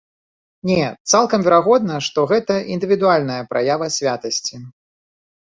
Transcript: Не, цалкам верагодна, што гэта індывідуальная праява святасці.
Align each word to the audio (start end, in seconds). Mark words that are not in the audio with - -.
Не, 0.69 0.85
цалкам 1.11 1.43
верагодна, 1.47 1.97
што 2.07 2.19
гэта 2.31 2.57
індывідуальная 2.77 3.39
праява 3.53 3.85
святасці. 3.99 4.55